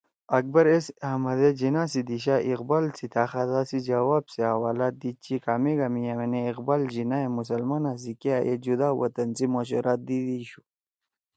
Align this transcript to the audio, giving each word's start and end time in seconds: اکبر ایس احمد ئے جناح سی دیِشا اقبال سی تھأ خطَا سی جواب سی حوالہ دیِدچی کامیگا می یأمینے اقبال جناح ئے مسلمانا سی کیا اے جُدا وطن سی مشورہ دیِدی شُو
اکبر 0.37 0.65
ایس 0.71 0.85
احمد 1.09 1.39
ئے 1.43 1.49
جناح 1.61 1.85
سی 1.91 2.01
دیِشا 2.07 2.35
اقبال 2.53 2.85
سی 2.97 3.05
تھأ 3.13 3.23
خطَا 3.31 3.61
سی 3.69 3.77
جواب 3.89 4.23
سی 4.33 4.41
حوالہ 4.51 4.87
دیِدچی 4.99 5.35
کامیگا 5.45 5.87
می 5.93 6.01
یأمینے 6.07 6.39
اقبال 6.51 6.81
جناح 6.93 7.21
ئے 7.23 7.29
مسلمانا 7.37 7.91
سی 8.01 8.11
کیا 8.21 8.37
اے 8.45 8.53
جُدا 8.63 8.89
وطن 9.01 9.29
سی 9.37 9.45
مشورہ 9.53 9.93
دیِدی 10.05 10.39
شُو 10.49 10.61